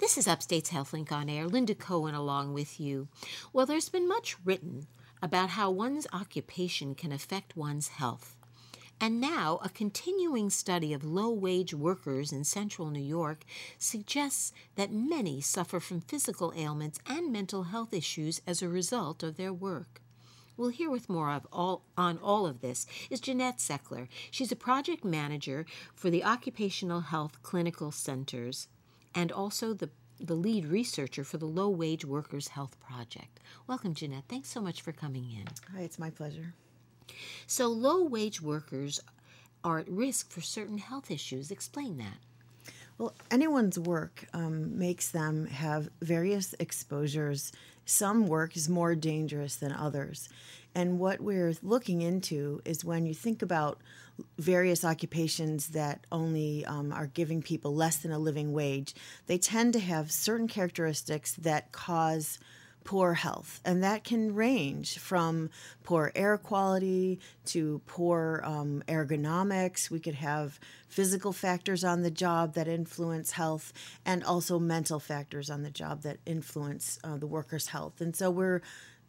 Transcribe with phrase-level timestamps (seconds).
[0.00, 1.46] This is Upstate's HealthLink on Air.
[1.46, 3.08] Linda Cohen along with you.
[3.52, 4.86] Well, there's been much written
[5.20, 8.34] about how one's occupation can affect one's health.
[8.98, 13.44] And now, a continuing study of low wage workers in central New York
[13.76, 19.36] suggests that many suffer from physical ailments and mental health issues as a result of
[19.36, 20.00] their work.
[20.56, 24.08] We'll hear with more of all on all of this is Jeanette Zoeckler.
[24.30, 28.66] She's a project manager for the Occupational Health Clinical Centers
[29.14, 29.90] and also the
[30.22, 33.40] the lead researcher for the Low Wage Workers Health Project.
[33.66, 34.24] Welcome, Jeanette.
[34.28, 35.46] Thanks so much for coming in.
[35.74, 36.52] Hi, it's my pleasure.
[37.46, 39.00] So, low wage workers
[39.64, 41.50] are at risk for certain health issues.
[41.50, 42.18] Explain that.
[42.98, 47.50] Well, anyone's work um, makes them have various exposures.
[47.86, 50.28] Some work is more dangerous than others.
[50.74, 53.80] And what we're looking into is when you think about
[54.38, 58.94] various occupations that only um, are giving people less than a living wage,
[59.26, 62.38] they tend to have certain characteristics that cause
[62.84, 63.60] poor health.
[63.64, 65.50] And that can range from
[65.84, 69.90] poor air quality to poor um, ergonomics.
[69.90, 73.72] We could have physical factors on the job that influence health
[74.04, 78.00] and also mental factors on the job that influence uh, the worker's health.
[78.00, 78.62] And so we're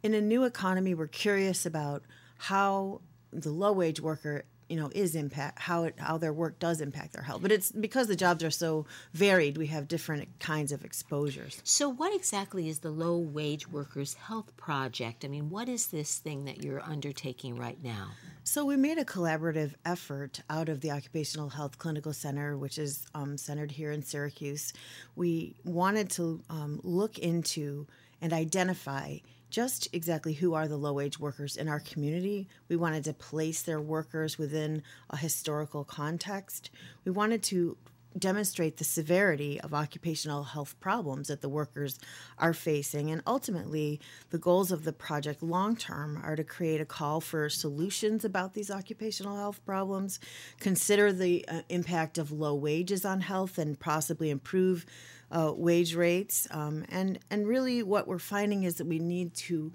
[0.04, 2.04] in a new economy, we're curious about
[2.38, 6.80] how the low wage worker you know is impact how it how their work does
[6.80, 7.42] impact their health.
[7.42, 11.62] But it's because the jobs are so varied we have different kinds of exposures.
[11.66, 15.26] So what exactly is the low wage workers health project?
[15.26, 18.12] I mean what is this thing that you're undertaking right now?
[18.44, 23.06] So we made a collaborative effort out of the occupational health clinical center which is
[23.14, 24.72] um, centered here in syracuse.
[25.18, 27.88] We wanted to um, look into
[28.22, 29.18] and identify
[29.52, 32.48] just exactly who are the low wage workers in our community.
[32.70, 36.72] We wanted to place their workers within a historical context.
[37.06, 37.78] We wanted to
[38.18, 42.00] demonstrate the severity of occupational health problems that the workers
[42.38, 43.10] are facing.
[43.10, 47.50] And ultimately, the goals of the project long term are to create a call for
[47.50, 50.20] solutions about these occupational health problems,
[50.60, 54.86] consider the uh, impact of low wages on health, and possibly improve
[55.32, 56.48] uh, wage rates.
[56.52, 59.72] Um, and, and really, what we're finding is that we need to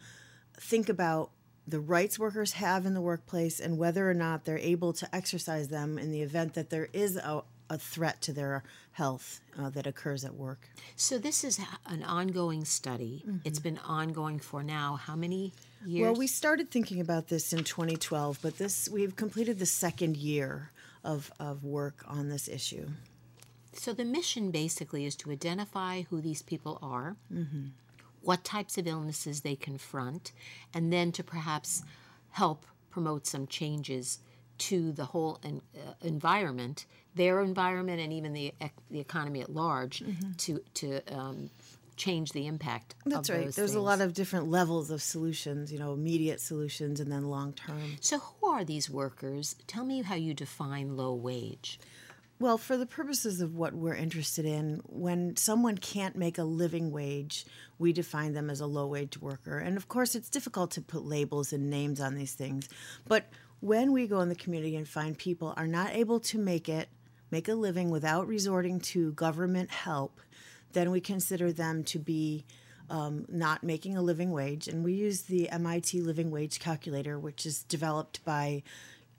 [0.59, 1.31] think about
[1.67, 5.69] the rights workers have in the workplace and whether or not they're able to exercise
[5.69, 8.63] them in the event that there is a, a threat to their
[8.93, 10.69] health uh, that occurs at work.
[10.95, 13.25] So, this is an ongoing study.
[13.27, 13.39] Mm-hmm.
[13.45, 15.53] It's been ongoing for now how many
[15.85, 16.03] years?
[16.03, 20.71] Well, we started thinking about this in 2012, but this we've completed the second year
[21.05, 22.89] of, of work on this issue.
[23.73, 27.67] So the mission basically is to identify who these people are, mm-hmm.
[28.23, 30.33] what types of illnesses they confront,
[30.73, 31.85] and then to perhaps
[32.31, 34.19] help promote some changes
[34.59, 39.53] to the whole en- uh, environment, their environment, and even the ec- the economy at
[39.53, 40.33] large, mm-hmm.
[40.33, 41.51] to to um,
[41.97, 42.95] change the impact.
[43.05, 43.45] That's right.
[43.45, 43.75] There's things.
[43.75, 45.73] a lot of different levels of solutions.
[45.73, 47.97] You know, immediate solutions and then long term.
[48.01, 49.57] So, who are these workers?
[49.67, 51.79] Tell me how you define low wage.
[52.39, 56.91] Well, for the purposes of what we're interested in, when someone can't make a living
[56.91, 57.47] wage,
[57.79, 59.59] we define them as a low wage worker.
[59.59, 62.69] And of course, it's difficult to put labels and names on these things.
[63.09, 63.27] But
[63.61, 66.89] when we go in the community and find people are not able to make it,
[67.31, 70.21] make a living without resorting to government help,
[70.73, 72.45] then we consider them to be
[72.91, 74.69] um, not making a living wage.
[74.69, 78.63] And we use the MIT Living Wage Calculator, which is developed by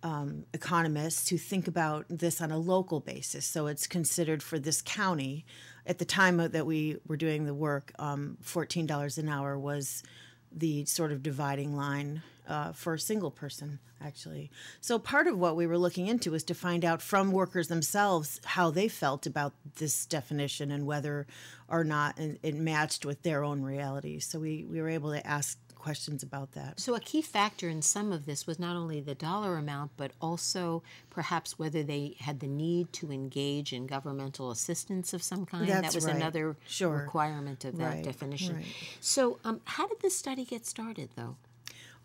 [0.04, 3.46] um, economists who think about this on a local basis.
[3.46, 5.46] So it's considered for this county.
[5.86, 10.04] At the time that we were doing the work, um, $14 an hour was
[10.52, 14.50] the sort of dividing line uh, for a single person, actually.
[14.82, 18.40] So part of what we were looking into was to find out from workers themselves
[18.44, 21.28] how they felt about this definition and whether
[21.68, 24.26] or not it matched with their own realities.
[24.26, 25.58] So we, we were able to ask
[25.88, 26.80] questions about that.
[26.80, 30.12] So, a key factor in some of this was not only the dollar amount, but
[30.22, 35.70] also perhaps whether they had the need to engage in governmental assistance of some kind.
[35.70, 36.16] That's that was right.
[36.16, 36.98] another sure.
[36.98, 38.04] requirement of that right.
[38.04, 38.56] definition.
[38.56, 38.66] Right.
[39.00, 41.38] So, um, how did this study get started, though?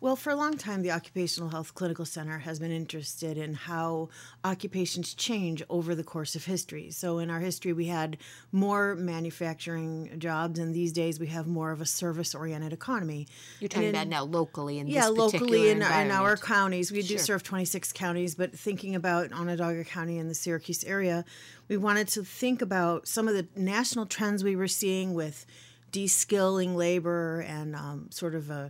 [0.03, 4.09] Well, for a long time, the Occupational Health Clinical Center has been interested in how
[4.43, 6.91] occupations change over the course of history.
[6.91, 8.17] So, in our history, we had
[8.51, 13.29] more manufacturing jobs, and these days we have more of a service oriented economy.
[13.61, 16.91] You're talking in, about now locally in yeah, locally in, in, our counties.
[16.91, 17.17] We sure.
[17.17, 21.23] do serve 26 counties, but thinking about Onondaga County and the Syracuse area,
[21.69, 25.45] we wanted to think about some of the national trends we were seeing with
[25.93, 28.69] de-skilling labor and um, sort of a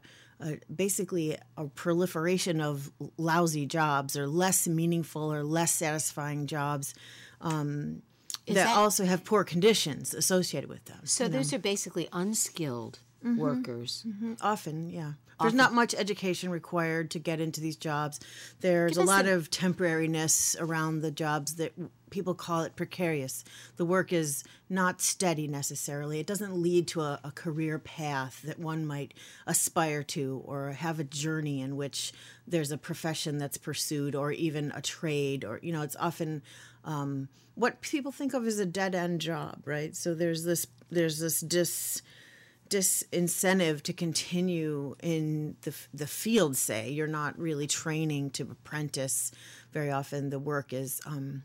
[0.74, 6.94] basically a proliferation of lousy jobs or less meaningful or less satisfying jobs.
[7.42, 8.02] Um,
[8.48, 11.00] that, that- also have poor conditions associated with them.
[11.06, 13.38] So those are basically unskilled Mm-hmm.
[13.40, 14.06] workers.
[14.42, 15.14] Often, yeah.
[15.40, 18.20] There's not much education required to get into these jobs.
[18.60, 21.72] There's a lot of temporariness around the jobs that
[22.14, 23.44] people call it precarious.
[23.78, 26.20] The work is not steady necessarily.
[26.20, 29.16] It doesn't lead to a, a career path that one might
[29.48, 32.14] aspire to or have a journey in which
[32.48, 36.44] there's a profession that's pursued or even a trade or, you know, it's often
[36.86, 39.96] um, what people think of as a dead end job, right?
[39.96, 42.04] So there's this, there's this dis
[42.70, 49.32] disincentive to continue in the, the field say you're not really training to apprentice
[49.72, 51.44] very often the work is um,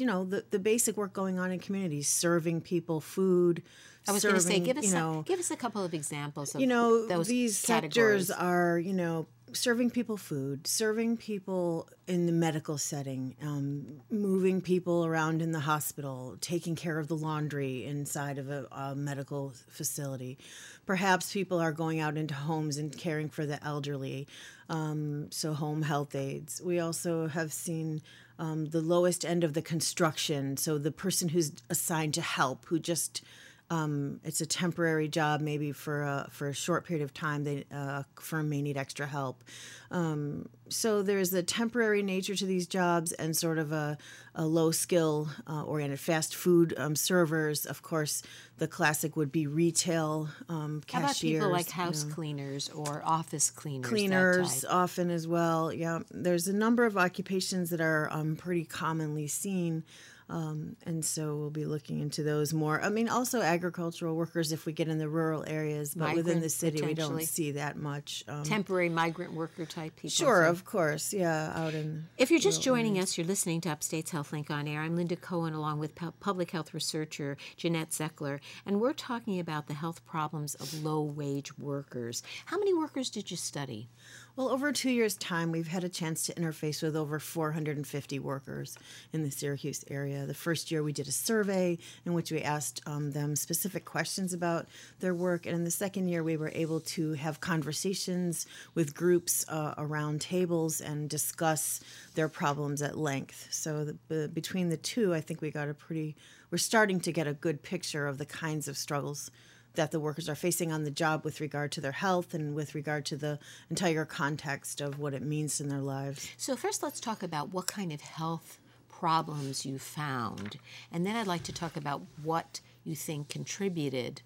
[0.00, 3.62] you know the, the basic work going on in communities serving people food
[4.08, 5.22] I was going to say, give us you a, know.
[5.26, 8.28] give us a couple of examples of you know those these categories.
[8.28, 14.60] sectors are you know serving people food serving people in the medical setting um, moving
[14.60, 19.52] people around in the hospital taking care of the laundry inside of a, a medical
[19.68, 20.38] facility.
[20.86, 24.26] Perhaps people are going out into homes and caring for the elderly
[24.70, 26.60] um, so home health aides.
[26.62, 28.02] We also have seen
[28.38, 30.56] um, the lowest end of the construction.
[30.56, 33.22] So the person who's assigned to help who just
[33.70, 37.44] um, it's a temporary job, maybe for a, for a short period of time.
[37.44, 39.44] They uh, a firm may need extra help.
[39.90, 43.98] Um, so there's a temporary nature to these jobs and sort of a,
[44.34, 47.66] a low skill uh, oriented fast food um, servers.
[47.66, 48.22] Of course,
[48.56, 53.02] the classic would be retail um, How about people like you house know cleaners or
[53.04, 53.88] office cleaners?
[53.88, 55.72] cleaners often as well.
[55.72, 59.84] Yeah, there's a number of occupations that are um, pretty commonly seen.
[60.30, 62.82] Um, and so we'll be looking into those more.
[62.82, 66.50] I mean, also agricultural workers if we get in the rural areas, but within the
[66.50, 68.24] city we don't see that much.
[68.28, 70.10] Um, temporary migrant worker type people.
[70.10, 73.70] sure, so- of course, yeah, out in If you're just joining us, you're listening to
[73.70, 74.82] Upstate's HealthLink on Air.
[74.82, 79.66] I'm Linda Cohen, along with pu- public health researcher Jeanette Zoeckler, and we're talking about
[79.66, 82.22] the health problems of low wage workers.
[82.46, 83.88] How many workers did you study?
[84.38, 88.78] Well, over two years' time, we've had a chance to interface with over 450 workers
[89.12, 90.26] in the Syracuse area.
[90.26, 91.76] The first year, we did a survey
[92.06, 94.68] in which we asked um, them specific questions about
[95.00, 95.44] their work.
[95.44, 98.46] And in the second year, we were able to have conversations
[98.76, 101.80] with groups uh, around tables and discuss
[102.14, 103.48] their problems at length.
[103.50, 106.14] So, the, between the two, I think we got a pretty,
[106.52, 109.32] we're starting to get a good picture of the kinds of struggles
[109.78, 112.74] that the workers are facing on the job with regard to their health and with
[112.74, 113.38] regard to the
[113.70, 116.28] entire context of what it means in their lives.
[116.36, 118.58] So, first, let's talk about what kind of health
[118.88, 120.58] problems you found.
[120.90, 124.20] And then I'd like to talk about what you think contributed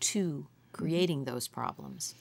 [0.00, 2.14] to creating those problems.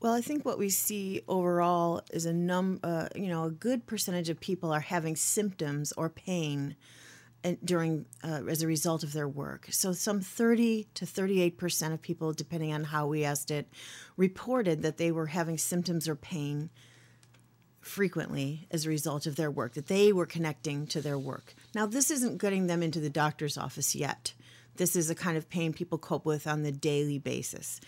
[0.00, 3.84] Well, I think what we see overall is a num, uh, you know, a good
[3.86, 6.76] percentage of people are having symptoms or pain
[7.64, 9.66] during uh, as a result of their work.
[9.70, 13.68] So some 30 to 38 percent of people, depending on how we asked it,
[14.16, 16.70] reported that they were having symptoms or pain
[17.80, 21.54] frequently as a result of their work, that they were connecting to their work.
[21.74, 24.34] Now, this isn't getting them into the doctor's office yet.
[24.76, 27.80] This is a kind of pain people cope with on the daily basis.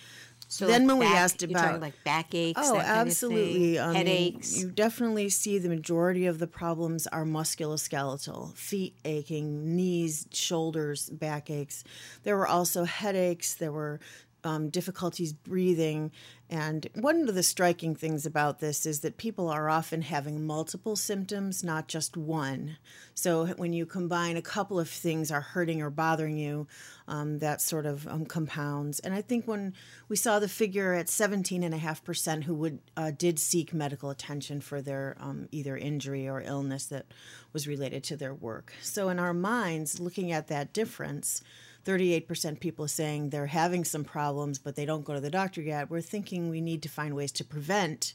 [0.49, 3.79] So then like when we asked about like backaches, Oh, that kind of absolutely.
[3.79, 4.57] I headaches.
[4.57, 11.85] you definitely see the majority of the problems are musculoskeletal, feet aching, knees, shoulders, backaches.
[12.23, 13.55] There were also headaches.
[13.55, 14.01] There were
[14.45, 16.13] um, difficulties breathing.
[16.51, 20.95] And one of the striking things about this is that people are often having multiple
[20.95, 22.77] symptoms, not just one.
[23.15, 26.67] So when you combine a couple of things are hurting or bothering you,
[27.09, 29.01] um, that sort of um, compounds.
[29.01, 29.75] And I think when
[30.09, 35.17] we saw the figure at 17.5% who would uh, did seek medical attention for their
[35.21, 37.07] um, either injury or illness that
[37.53, 38.73] was related to their work.
[38.83, 41.43] So in our minds, looking at that difference,
[41.85, 45.91] 38% people saying they're having some problems, but they don't go to the doctor yet.
[45.91, 48.15] We're thinking we need to find ways to prevent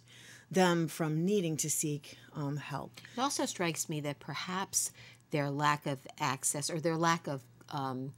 [0.51, 2.99] them from needing to seek um, help.
[3.15, 4.91] It also strikes me that perhaps
[5.31, 8.13] their lack of access or their lack of um,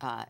[0.00, 0.24] uh,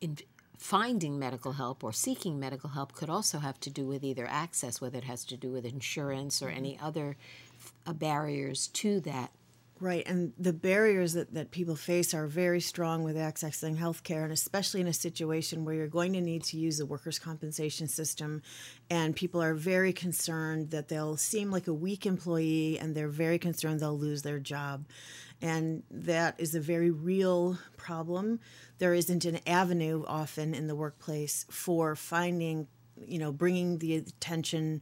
[0.00, 0.16] in
[0.58, 4.80] finding medical help or seeking medical help could also have to do with either access,
[4.80, 7.16] whether it has to do with insurance or any other
[7.86, 9.30] uh, barriers to that.
[9.78, 14.32] Right, and the barriers that, that people face are very strong with accessing healthcare, and
[14.32, 18.40] especially in a situation where you're going to need to use the workers' compensation system,
[18.88, 23.38] and people are very concerned that they'll seem like a weak employee, and they're very
[23.38, 24.86] concerned they'll lose their job.
[25.42, 28.40] And that is a very real problem.
[28.78, 32.66] There isn't an avenue often in the workplace for finding,
[33.06, 34.80] you know, bringing the attention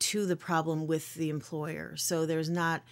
[0.00, 1.96] to the problem with the employer.
[1.96, 2.82] So there's not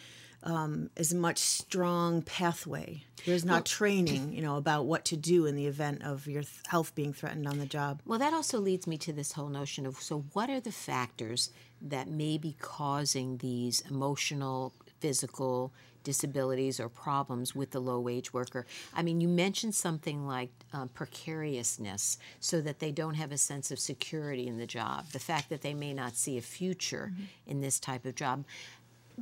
[0.43, 3.05] um, as much strong pathway.
[3.27, 6.61] There's not training, you know, about what to do in the event of your th-
[6.69, 8.01] health being threatened on the job.
[8.07, 11.51] Well, that also leads me to this whole notion of so, what are the factors
[11.83, 18.65] that may be causing these emotional, physical disabilities or problems with the low wage worker?
[18.95, 23.71] I mean, you mentioned something like um, precariousness, so that they don't have a sense
[23.71, 27.25] of security in the job, the fact that they may not see a future mm-hmm.
[27.51, 28.45] in this type of job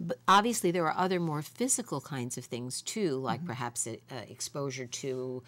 [0.01, 3.49] but obviously there are other more physical kinds of things too, like mm-hmm.
[3.49, 3.97] perhaps uh,
[4.29, 5.43] exposure to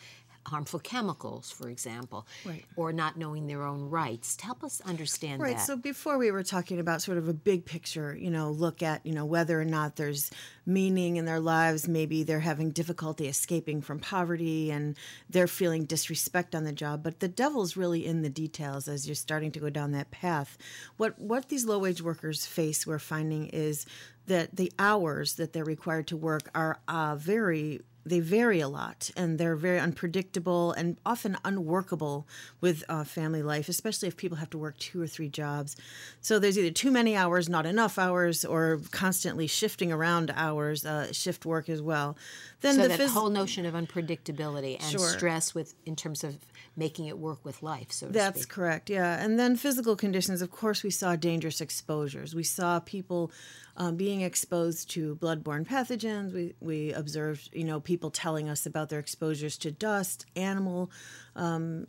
[0.46, 2.64] harmful chemicals, for example, right.
[2.76, 4.40] or not knowing their own rights.
[4.40, 5.56] Help us understand right.
[5.56, 5.66] that.
[5.66, 9.04] So before we were talking about sort of a big picture, you know, look at
[9.04, 10.30] you know whether or not there's
[10.66, 11.86] meaning in their lives.
[11.86, 14.96] Maybe they're having difficulty escaping from poverty and
[15.28, 17.02] they're feeling disrespect on the job.
[17.02, 20.56] But the devil's really in the details as you're starting to go down that path.
[20.96, 23.86] What what these low wage workers face, we're finding is
[24.26, 29.10] that the hours that they're required to work are uh, very they vary a lot
[29.16, 32.26] and they're very unpredictable and often unworkable
[32.60, 35.76] with uh, family life, especially if people have to work two or three jobs.
[36.20, 41.12] So there's either too many hours, not enough hours, or constantly shifting around hours, uh,
[41.12, 42.16] shift work as well.
[42.60, 45.08] Then so the that phys- whole notion of unpredictability and sure.
[45.08, 46.38] stress with in terms of
[46.76, 47.90] making it work with life.
[47.90, 48.52] So that's speak.
[48.52, 48.90] correct.
[48.90, 50.42] Yeah, and then physical conditions.
[50.42, 52.34] Of course, we saw dangerous exposures.
[52.34, 53.32] We saw people
[53.76, 56.34] um, being exposed to bloodborne pathogens.
[56.34, 60.90] We we observed, you know, people telling us about their exposures to dust, animal,
[61.36, 61.86] um,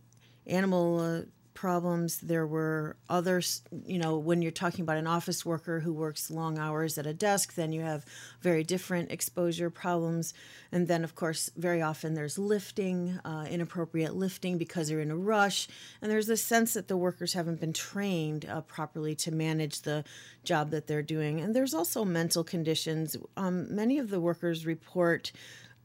[0.48, 1.00] animal.
[1.00, 1.22] Uh,
[1.54, 2.20] problems.
[2.20, 6.58] There were others, you know, when you're talking about an office worker who works long
[6.58, 8.06] hours at a desk, then you have
[8.42, 10.34] very different exposure problems.
[10.72, 15.18] And then, of course, very often there's lifting, uh, inappropriate lifting because they're in a
[15.18, 15.68] rush.
[16.02, 20.04] And there's a sense that the workers haven't been trained uh, properly to manage the
[20.44, 21.42] job that they're doing.
[21.42, 23.18] And there's also mental conditions.
[23.38, 25.32] Um, many of the workers report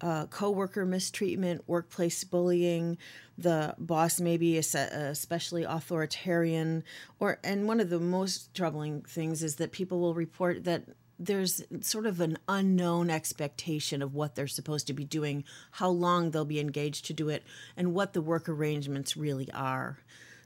[0.00, 2.98] uh, coworker mistreatment, workplace bullying.
[3.38, 6.84] The boss may be especially authoritarian,
[7.20, 10.84] or and one of the most troubling things is that people will report that
[11.18, 16.30] there's sort of an unknown expectation of what they're supposed to be doing, how long
[16.30, 17.42] they'll be engaged to do it,
[17.76, 19.98] and what the work arrangements really are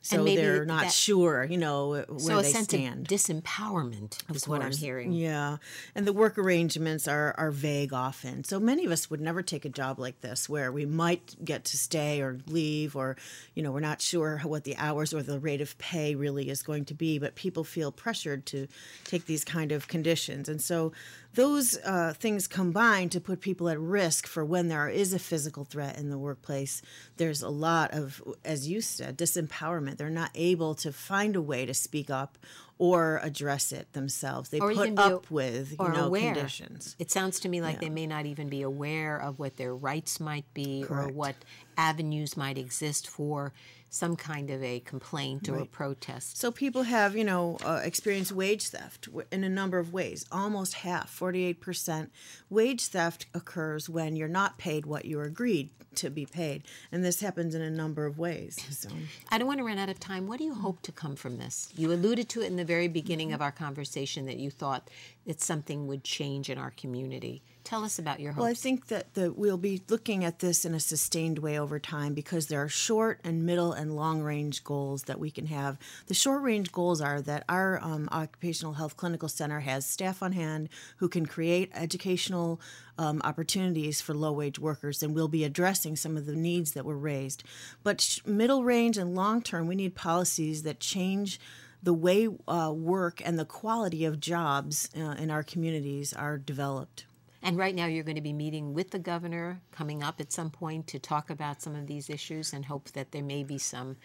[0.02, 3.11] so they're not that, sure, you know, where so a they sense stand.
[3.11, 4.49] Of disempowerment of is course.
[4.49, 5.12] what I'm hearing.
[5.12, 5.59] Yeah,
[5.95, 8.45] and the work arrangements are are vague often.
[8.45, 11.64] So many of us would never take a job like this, where we might get
[11.66, 13.16] to stay or leave, or
[13.54, 16.62] you know, we're not sure what the hours or the rate of pay really is
[16.62, 17.19] going to be.
[17.19, 18.69] But people feel pressured to
[19.04, 20.92] take these kind of conditions, and so
[21.35, 25.65] those uh, things combine to put people at risk for when there is a physical
[25.65, 26.83] threat in the workplace.
[27.19, 29.97] There's a lot of, as you said, disempowerment.
[29.97, 32.37] They're not able to find a way to speak up
[32.79, 34.49] or address it themselves.
[34.49, 36.33] They or put up with you know aware.
[36.33, 36.97] conditions.
[36.99, 37.81] It sounds to me like yeah.
[37.81, 41.11] they may not even be aware of what their rights might be Correct.
[41.11, 41.37] or what
[41.77, 43.53] avenues might exist for
[43.90, 45.62] some kind of a complaint or right.
[45.62, 46.38] a protest.
[46.38, 50.25] So people have, you know, uh, experienced wage theft in a number of ways.
[50.30, 52.09] Almost half, 48%.
[52.49, 56.62] Wage theft occurs when you're not paid what you agreed to be paid.
[56.92, 58.56] And this happens in a number of ways.
[58.70, 58.88] So.
[59.28, 60.28] I don't want to run out of time.
[60.28, 61.73] What do you hope to come from this?
[61.76, 64.88] You alluded to it in the very beginning of our conversation that you thought
[65.26, 67.42] that something would change in our community.
[67.71, 68.41] Tell us about your hopes.
[68.41, 71.79] Well, I think that the, we'll be looking at this in a sustained way over
[71.79, 75.79] time because there are short and middle and long range goals that we can have.
[76.09, 80.33] The short range goals are that our um, Occupational Health Clinical Center has staff on
[80.33, 82.61] hand who can create educational
[82.99, 86.85] um, opportunities for low wage workers, and we'll be addressing some of the needs that
[86.85, 87.45] were raised.
[87.85, 91.39] But sh- middle range and long term, we need policies that change
[91.81, 97.05] the way uh, work and the quality of jobs uh, in our communities are developed.
[97.42, 100.50] And right now, you're going to be meeting with the governor coming up at some
[100.50, 103.97] point to talk about some of these issues and hope that there may be some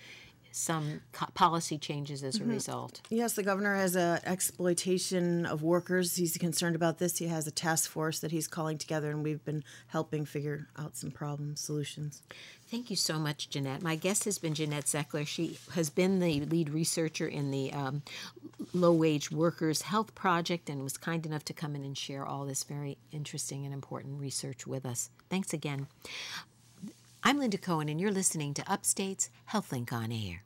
[0.55, 1.01] some
[1.33, 2.51] policy changes as a mm-hmm.
[2.51, 3.01] result.
[3.09, 6.15] Yes, the governor has a exploitation of workers.
[6.15, 7.17] He's concerned about this.
[7.17, 10.95] He has a task force that he's calling together, and we've been helping figure out
[10.95, 12.21] some problem solutions.
[12.71, 13.81] Thank you so much, Jeanette.
[13.81, 15.27] My guest has been Jeanette Zoeckler.
[15.27, 18.01] She has been the lead researcher in the um,
[18.74, 22.45] Low Wage Workers Health Project and was kind enough to come in and share all
[22.45, 25.09] this very interesting and important research with us.
[25.29, 25.88] Thanks again.
[27.27, 30.46] I'm Linda Cohen, and you're listening to Upstate's HealthLink on Air.